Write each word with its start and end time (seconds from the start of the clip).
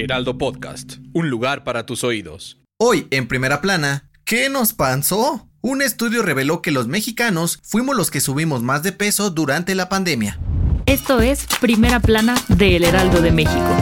Heraldo 0.00 0.38
Podcast, 0.38 0.94
un 1.12 1.28
lugar 1.28 1.62
para 1.62 1.84
tus 1.84 2.04
oídos. 2.04 2.58
Hoy, 2.78 3.06
en 3.10 3.28
primera 3.28 3.60
plana, 3.60 4.10
¿qué 4.24 4.48
nos 4.48 4.72
pasó? 4.72 5.46
Un 5.60 5.82
estudio 5.82 6.22
reveló 6.22 6.62
que 6.62 6.70
los 6.70 6.88
mexicanos 6.88 7.60
fuimos 7.62 7.94
los 7.94 8.10
que 8.10 8.22
subimos 8.22 8.62
más 8.62 8.82
de 8.82 8.92
peso 8.92 9.28
durante 9.28 9.74
la 9.74 9.90
pandemia. 9.90 10.40
Esto 10.86 11.20
es 11.20 11.46
Primera 11.60 12.00
Plana 12.00 12.34
de 12.48 12.76
El 12.76 12.84
Heraldo 12.84 13.20
de 13.20 13.30
México. 13.30 13.76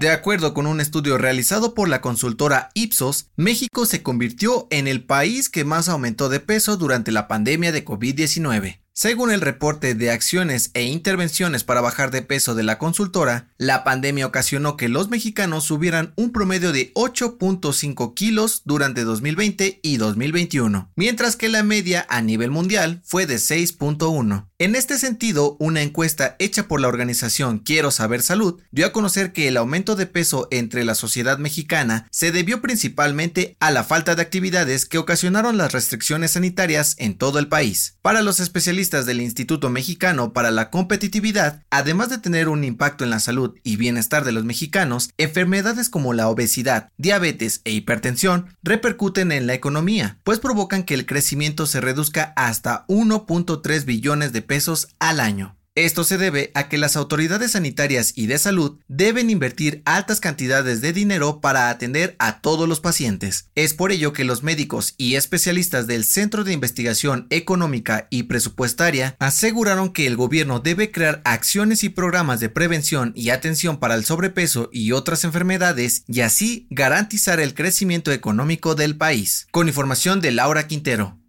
De 0.00 0.08
acuerdo 0.08 0.54
con 0.54 0.66
un 0.66 0.80
estudio 0.80 1.18
realizado 1.18 1.74
por 1.74 1.90
la 1.90 2.00
consultora 2.00 2.70
Ipsos, 2.72 3.26
México 3.36 3.84
se 3.84 4.02
convirtió 4.02 4.66
en 4.70 4.88
el 4.88 5.04
país 5.04 5.50
que 5.50 5.66
más 5.66 5.90
aumentó 5.90 6.30
de 6.30 6.40
peso 6.40 6.78
durante 6.78 7.12
la 7.12 7.28
pandemia 7.28 7.70
de 7.70 7.84
COVID-19. 7.84 8.79
Según 8.92 9.30
el 9.30 9.40
reporte 9.40 9.94
de 9.94 10.10
acciones 10.10 10.70
e 10.74 10.82
intervenciones 10.82 11.64
para 11.64 11.80
bajar 11.80 12.10
de 12.10 12.22
peso 12.22 12.54
de 12.54 12.64
la 12.64 12.76
consultora, 12.78 13.48
la 13.56 13.84
pandemia 13.84 14.26
ocasionó 14.26 14.76
que 14.76 14.88
los 14.88 15.08
mexicanos 15.08 15.64
subieran 15.64 16.12
un 16.16 16.32
promedio 16.32 16.72
de 16.72 16.92
8.5 16.94 18.14
kilos 18.14 18.62
durante 18.64 19.04
2020 19.04 19.80
y 19.82 19.96
2021, 19.96 20.90
mientras 20.96 21.36
que 21.36 21.48
la 21.48 21.62
media 21.62 22.04
a 22.10 22.20
nivel 22.20 22.50
mundial 22.50 23.00
fue 23.04 23.26
de 23.26 23.36
6.1. 23.36 24.49
En 24.60 24.76
este 24.76 24.98
sentido, 24.98 25.56
una 25.58 25.80
encuesta 25.80 26.36
hecha 26.38 26.68
por 26.68 26.82
la 26.82 26.88
organización 26.88 27.60
Quiero 27.60 27.90
Saber 27.90 28.20
Salud 28.20 28.60
dio 28.70 28.84
a 28.84 28.92
conocer 28.92 29.32
que 29.32 29.48
el 29.48 29.56
aumento 29.56 29.96
de 29.96 30.04
peso 30.04 30.48
entre 30.50 30.84
la 30.84 30.94
sociedad 30.94 31.38
mexicana 31.38 32.06
se 32.10 32.30
debió 32.30 32.60
principalmente 32.60 33.56
a 33.58 33.70
la 33.70 33.84
falta 33.84 34.14
de 34.14 34.20
actividades 34.20 34.84
que 34.84 34.98
ocasionaron 34.98 35.56
las 35.56 35.72
restricciones 35.72 36.32
sanitarias 36.32 36.94
en 36.98 37.16
todo 37.16 37.38
el 37.38 37.48
país. 37.48 37.96
Para 38.02 38.20
los 38.20 38.38
especialistas 38.38 39.06
del 39.06 39.22
Instituto 39.22 39.70
Mexicano 39.70 40.34
para 40.34 40.50
la 40.50 40.68
Competitividad, 40.68 41.62
además 41.70 42.10
de 42.10 42.18
tener 42.18 42.50
un 42.50 42.62
impacto 42.62 43.02
en 43.02 43.08
la 43.08 43.20
salud 43.20 43.54
y 43.64 43.76
bienestar 43.76 44.26
de 44.26 44.32
los 44.32 44.44
mexicanos, 44.44 45.08
enfermedades 45.16 45.88
como 45.88 46.12
la 46.12 46.28
obesidad, 46.28 46.90
diabetes 46.98 47.62
e 47.64 47.70
hipertensión 47.70 48.54
repercuten 48.62 49.32
en 49.32 49.46
la 49.46 49.54
economía, 49.54 50.18
pues 50.22 50.38
provocan 50.38 50.82
que 50.82 50.92
el 50.92 51.06
crecimiento 51.06 51.64
se 51.64 51.80
reduzca 51.80 52.34
hasta 52.36 52.84
1.3 52.88 53.86
billones 53.86 54.34
de 54.34 54.49
pesos 54.50 54.88
al 54.98 55.20
año. 55.20 55.56
Esto 55.76 56.02
se 56.02 56.18
debe 56.18 56.50
a 56.54 56.68
que 56.68 56.76
las 56.76 56.96
autoridades 56.96 57.52
sanitarias 57.52 58.14
y 58.16 58.26
de 58.26 58.36
salud 58.36 58.80
deben 58.88 59.30
invertir 59.30 59.80
altas 59.84 60.18
cantidades 60.18 60.80
de 60.80 60.92
dinero 60.92 61.40
para 61.40 61.70
atender 61.70 62.16
a 62.18 62.40
todos 62.40 62.68
los 62.68 62.80
pacientes. 62.80 63.48
Es 63.54 63.74
por 63.74 63.92
ello 63.92 64.12
que 64.12 64.24
los 64.24 64.42
médicos 64.42 64.94
y 64.98 65.14
especialistas 65.14 65.86
del 65.86 66.04
Centro 66.04 66.42
de 66.42 66.52
Investigación 66.52 67.28
Económica 67.30 68.08
y 68.10 68.24
Presupuestaria 68.24 69.14
aseguraron 69.20 69.92
que 69.92 70.08
el 70.08 70.16
gobierno 70.16 70.58
debe 70.58 70.90
crear 70.90 71.22
acciones 71.24 71.84
y 71.84 71.90
programas 71.90 72.40
de 72.40 72.48
prevención 72.48 73.12
y 73.14 73.30
atención 73.30 73.78
para 73.78 73.94
el 73.94 74.04
sobrepeso 74.04 74.68
y 74.72 74.90
otras 74.90 75.22
enfermedades 75.22 76.02
y 76.08 76.22
así 76.22 76.66
garantizar 76.70 77.38
el 77.38 77.54
crecimiento 77.54 78.10
económico 78.10 78.74
del 78.74 78.96
país. 78.96 79.46
Con 79.52 79.68
información 79.68 80.20
de 80.20 80.32
Laura 80.32 80.66
Quintero. 80.66 81.20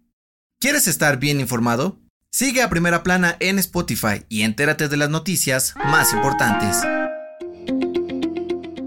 ¿Quieres 0.58 0.88
estar 0.88 1.20
bien 1.20 1.38
informado? 1.38 2.01
Sigue 2.34 2.62
a 2.62 2.70
Primera 2.70 3.02
Plana 3.02 3.36
en 3.40 3.58
Spotify 3.58 4.24
y 4.30 4.40
entérate 4.40 4.88
de 4.88 4.96
las 4.96 5.10
noticias 5.10 5.74
más 5.84 6.14
importantes. 6.14 6.78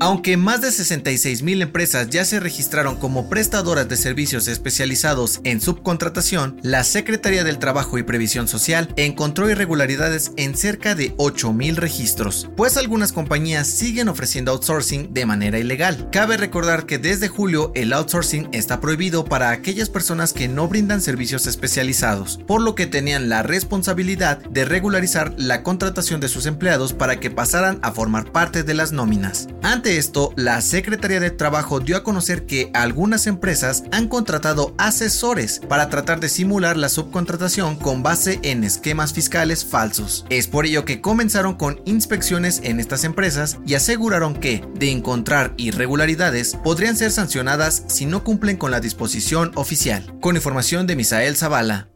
Aunque 0.05 0.37
más 0.37 0.61
de 0.61 0.71
66 0.71 1.41
mil 1.41 1.63
empresas 1.63 2.11
ya 2.11 2.25
se 2.25 2.39
registraron 2.39 2.95
como 2.95 3.27
prestadoras 3.27 3.89
de 3.89 3.97
servicios 3.97 4.47
especializados 4.47 5.41
en 5.43 5.59
subcontratación, 5.59 6.59
la 6.61 6.83
Secretaría 6.83 7.43
del 7.43 7.57
Trabajo 7.57 7.97
y 7.97 8.03
Previsión 8.03 8.47
Social 8.47 8.93
encontró 8.97 9.49
irregularidades 9.49 10.31
en 10.37 10.55
cerca 10.55 10.93
de 10.93 11.15
8 11.17 11.53
mil 11.53 11.75
registros, 11.75 12.51
pues 12.55 12.77
algunas 12.77 13.13
compañías 13.13 13.65
siguen 13.65 14.07
ofreciendo 14.07 14.51
outsourcing 14.51 15.11
de 15.11 15.25
manera 15.25 15.57
ilegal. 15.57 16.07
Cabe 16.11 16.37
recordar 16.37 16.85
que 16.85 16.99
desde 16.99 17.27
julio 17.27 17.71
el 17.73 17.91
outsourcing 17.91 18.49
está 18.51 18.79
prohibido 18.79 19.25
para 19.25 19.49
aquellas 19.49 19.89
personas 19.89 20.33
que 20.33 20.47
no 20.47 20.67
brindan 20.67 21.01
servicios 21.01 21.47
especializados, 21.47 22.39
por 22.45 22.61
lo 22.61 22.75
que 22.75 22.85
tenían 22.85 23.27
la 23.27 23.41
responsabilidad 23.41 24.37
de 24.37 24.65
regularizar 24.65 25.33
la 25.37 25.63
contratación 25.63 26.21
de 26.21 26.27
sus 26.27 26.45
empleados 26.45 26.93
para 26.93 27.19
que 27.19 27.31
pasaran 27.31 27.79
a 27.81 27.91
formar 27.91 28.31
parte 28.31 28.61
de 28.61 28.75
las 28.75 28.91
nóminas. 28.91 29.47
Esto, 29.97 30.33
la 30.35 30.61
Secretaría 30.61 31.19
de 31.19 31.31
Trabajo 31.31 31.79
dio 31.79 31.97
a 31.97 32.03
conocer 32.03 32.45
que 32.45 32.69
algunas 32.73 33.27
empresas 33.27 33.83
han 33.91 34.07
contratado 34.07 34.73
asesores 34.77 35.61
para 35.67 35.89
tratar 35.89 36.19
de 36.19 36.29
simular 36.29 36.77
la 36.77 36.89
subcontratación 36.89 37.75
con 37.75 38.03
base 38.03 38.39
en 38.43 38.63
esquemas 38.63 39.13
fiscales 39.13 39.65
falsos. 39.65 40.25
Es 40.29 40.47
por 40.47 40.65
ello 40.65 40.85
que 40.85 41.01
comenzaron 41.01 41.55
con 41.55 41.81
inspecciones 41.85 42.61
en 42.63 42.79
estas 42.79 43.03
empresas 43.03 43.57
y 43.65 43.75
aseguraron 43.75 44.35
que, 44.35 44.63
de 44.75 44.91
encontrar 44.91 45.53
irregularidades, 45.57 46.55
podrían 46.63 46.95
ser 46.95 47.11
sancionadas 47.11 47.83
si 47.87 48.05
no 48.05 48.23
cumplen 48.23 48.57
con 48.57 48.71
la 48.71 48.79
disposición 48.79 49.51
oficial. 49.55 50.13
Con 50.21 50.35
información 50.35 50.87
de 50.87 50.95
Misael 50.95 51.35
Zavala. 51.35 51.94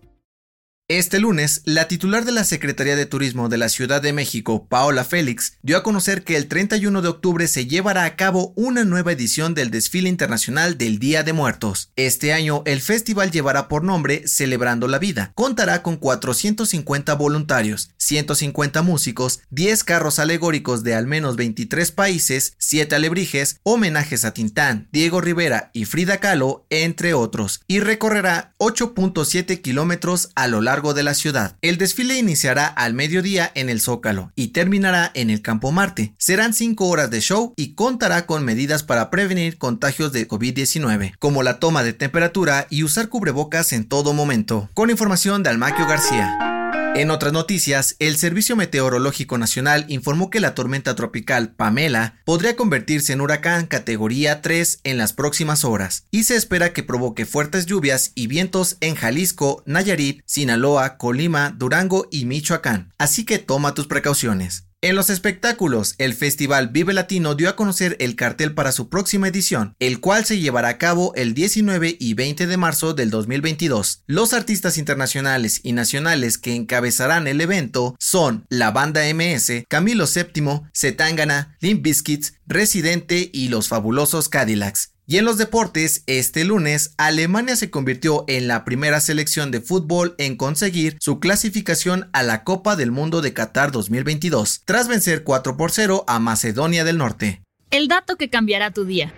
Este 0.92 1.20
lunes, 1.20 1.62
la 1.66 1.88
titular 1.88 2.26
de 2.26 2.32
la 2.32 2.44
Secretaría 2.44 2.96
de 2.96 3.06
Turismo 3.06 3.48
de 3.48 3.60
la 3.60 3.70
Ciudad 3.70 4.02
de 4.02 4.12
México, 4.12 4.66
Paola 4.68 5.04
Félix, 5.04 5.54
dio 5.62 5.78
a 5.78 5.84
conocer 5.84 6.24
que 6.24 6.36
el 6.36 6.48
31 6.48 7.04
de 7.04 7.08
octubre 7.08 7.48
se 7.48 7.68
llevará 7.68 8.06
a 8.06 8.16
cabo 8.16 8.54
una 8.56 8.84
nueva 8.86 9.12
edición 9.12 9.54
del 9.54 9.70
desfile 9.70 10.10
internacional 10.10 10.80
del 10.80 10.98
Día 10.98 11.22
de 11.22 11.32
Muertos. 11.32 11.92
Este 11.96 12.34
año, 12.34 12.64
el 12.66 12.82
festival 12.82 13.30
llevará 13.30 13.68
por 13.68 13.84
nombre 13.84 14.28
Celebrando 14.28 14.88
la 14.88 14.98
Vida. 14.98 15.32
Contará 15.36 15.84
con 15.84 15.98
450 15.98 17.14
voluntarios, 17.14 17.92
150 17.98 18.82
músicos, 18.82 19.42
10 19.52 19.84
carros 19.84 20.18
alegóricos 20.18 20.82
de 20.82 20.96
al 20.96 21.06
menos 21.06 21.36
23 21.36 21.92
países, 21.92 22.56
7 22.58 22.96
alebrijes, 22.96 23.60
homenajes 23.62 24.26
a 24.26 24.34
Tintán, 24.34 24.88
Diego 24.92 25.22
Rivera 25.22 25.70
y 25.72 25.86
Frida 25.86 26.20
Kahlo, 26.20 26.66
entre 26.72 27.14
otros, 27.14 27.62
y 27.68 27.80
recorrerá 27.80 28.56
8.7 28.58 29.62
kilómetros 29.62 30.32
a 30.34 30.48
lo 30.48 30.62
largo 30.62 30.79
de 30.94 31.04
la 31.04 31.14
ciudad. 31.14 31.56
El 31.62 31.78
desfile 31.78 32.18
iniciará 32.18 32.66
al 32.68 32.94
mediodía 32.94 33.52
en 33.56 33.70
el 33.70 33.82
Zócalo 33.82 34.32
y 34.36 34.50
terminará 34.50 35.12
en 35.14 35.30
el 35.30 35.42
Campo 35.42 35.72
Marte. 35.72 36.14
Serán 36.18 36.54
5 36.54 36.88
horas 36.88 37.12
de 37.12 37.22
show 37.22 37.54
y 37.56 37.74
contará 37.74 38.26
con 38.26 38.44
medidas 38.46 38.84
para 38.84 39.10
prevenir 39.10 39.58
contagios 39.58 40.12
de 40.12 40.28
COVID-19, 40.28 41.14
como 41.20 41.44
la 41.44 41.60
toma 41.60 41.84
de 41.84 41.94
temperatura 41.94 42.68
y 42.70 42.84
usar 42.84 43.10
cubrebocas 43.10 43.74
en 43.74 43.88
todo 43.88 44.14
momento. 44.14 44.70
Con 44.74 44.90
información 44.90 45.44
de 45.44 45.50
Almaquio 45.50 45.86
García. 45.86 46.49
En 46.96 47.12
otras 47.12 47.32
noticias, 47.32 47.96
el 48.00 48.18
Servicio 48.18 48.56
Meteorológico 48.56 49.38
Nacional 49.38 49.86
informó 49.88 50.30
que 50.30 50.40
la 50.40 50.54
tormenta 50.54 50.96
tropical 50.96 51.54
Pamela 51.56 52.16
podría 52.26 52.56
convertirse 52.56 53.14
en 53.14 53.22
huracán 53.22 53.68
categoría 53.68 54.42
3 54.42 54.82
en 54.84 54.98
las 54.98 55.14
próximas 55.14 55.64
horas 55.64 56.06
y 56.12 56.24
se 56.24 56.36
espera 56.36 56.74
que 56.74 56.84
provoque 56.84 57.26
fuertes 57.26 57.66
lluvias 57.66 58.12
y 58.16 58.28
vientos 58.28 58.78
en 58.82 58.96
Jalisco, 58.96 59.64
Nayarit, 59.66 60.22
Sinaloa, 60.26 60.98
Colima, 60.98 61.52
Durango 61.58 62.08
y 62.12 62.26
Michoacán. 62.26 62.94
Así 62.98 63.24
que 63.24 63.40
toma 63.40 63.74
tus 63.74 63.88
precauciones. 63.88 64.69
En 64.82 64.96
los 64.96 65.10
espectáculos, 65.10 65.96
el 65.98 66.14
Festival 66.14 66.70
Vive 66.70 66.94
Latino 66.94 67.36
dio 67.36 67.50
a 67.50 67.58
conocer 67.58 67.98
el 68.00 68.16
cartel 68.16 68.54
para 68.54 68.72
su 68.72 68.88
próxima 68.88 69.28
edición, 69.28 69.76
el 69.80 70.00
cual 70.00 70.24
se 70.24 70.40
llevará 70.40 70.70
a 70.70 70.78
cabo 70.78 71.12
el 71.16 71.34
19 71.34 71.98
y 72.00 72.14
20 72.14 72.48
de 72.48 72.56
marzo 72.56 72.94
del 72.94 73.10
2022. 73.10 74.04
Los 74.08 74.32
artistas 74.32 74.78
internacionales 74.78 75.60
y 75.64 75.74
nacionales 75.74 76.38
que 76.38 76.56
encabezarán 76.56 77.28
el 77.28 77.42
evento 77.42 77.98
son 78.00 78.46
la 78.48 78.72
banda 78.72 79.02
MS, 79.14 79.66
Camilo 79.68 80.06
VII, 80.06 80.62
Zetangana, 80.74 81.58
Limp 81.60 81.84
Bizkits, 81.84 82.36
Residente 82.48 83.30
y 83.34 83.50
los 83.50 83.68
fabulosos 83.68 84.30
Cadillacs. 84.30 84.94
Y 85.12 85.18
en 85.18 85.26
los 85.26 85.40
deportes, 85.40 86.04
este 86.06 86.44
lunes, 86.44 86.94
Alemania 86.98 87.56
se 87.56 87.72
convirtió 87.72 88.26
en 88.28 88.48
la 88.48 88.64
primera 88.64 89.02
selección 89.02 89.50
de 89.50 89.60
fútbol 89.60 90.14
en 90.20 90.38
conseguir 90.38 90.98
su 91.00 91.20
clasificación 91.20 92.12
a 92.14 92.22
la 92.22 92.44
Copa 92.44 92.76
del 92.76 92.92
Mundo 92.92 93.24
de 93.24 93.34
Qatar 93.34 93.72
2022, 93.72 94.62
tras 94.66 94.88
vencer 94.88 95.24
4 95.24 95.58
por 95.58 95.72
0 95.72 96.06
a 96.08 96.20
Macedonia 96.20 96.84
del 96.84 97.00
Norte. 97.00 97.42
El 97.72 97.88
dato 97.88 98.18
que 98.18 98.30
cambiará 98.30 98.70
tu 98.70 98.86
día. 98.86 99.12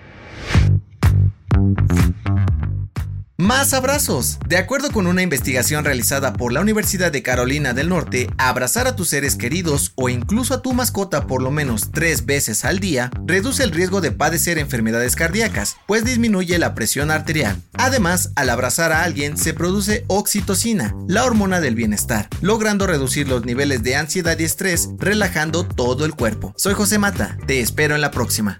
Más 3.52 3.74
abrazos. 3.74 4.40
De 4.48 4.56
acuerdo 4.56 4.92
con 4.92 5.08
una 5.08 5.24
investigación 5.24 5.84
realizada 5.84 6.32
por 6.32 6.54
la 6.54 6.62
Universidad 6.62 7.12
de 7.12 7.22
Carolina 7.22 7.74
del 7.74 7.90
Norte, 7.90 8.30
abrazar 8.38 8.88
a 8.88 8.96
tus 8.96 9.10
seres 9.10 9.36
queridos 9.36 9.92
o 9.96 10.08
incluso 10.08 10.54
a 10.54 10.62
tu 10.62 10.72
mascota 10.72 11.28
por 11.28 11.42
lo 11.42 11.52
menos 11.52 11.92
tres 11.92 12.26
veces 12.26 12.64
al 12.64 12.80
día 12.80 13.12
reduce 13.26 13.66
el 13.66 13.72
riesgo 13.72 14.00
de 14.00 14.14
padecer 14.14 14.58
enfermedades 14.58 15.18
cardíacas, 15.18 15.76
pues 15.86 16.06
disminuye 16.06 16.58
la 16.60 16.74
presión 16.76 17.12
arterial. 17.12 17.62
Además, 17.74 18.32
al 18.38 18.50
abrazar 18.50 18.94
a 18.94 19.04
alguien 19.04 19.38
se 19.38 19.54
produce 19.54 20.06
oxitocina, 20.08 20.96
la 21.10 21.26
hormona 21.26 21.60
del 21.60 21.76
bienestar, 21.76 22.30
logrando 22.40 22.88
reducir 22.88 23.28
los 23.28 23.44
niveles 23.44 23.84
de 23.84 23.98
ansiedad 23.98 24.40
y 24.40 24.46
estrés, 24.46 24.88
relajando 24.98 25.66
todo 25.66 26.06
el 26.06 26.16
cuerpo. 26.16 26.54
Soy 26.56 26.74
José 26.74 27.00
Mata, 27.00 27.38
te 27.48 27.60
espero 27.60 27.96
en 27.96 28.02
la 28.02 28.12
próxima. 28.12 28.60